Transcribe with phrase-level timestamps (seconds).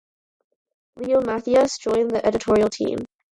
[0.95, 3.05] Leo Matthias joined the editorial team.